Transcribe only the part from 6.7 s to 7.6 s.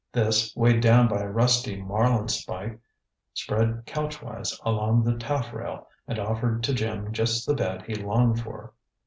Jim just the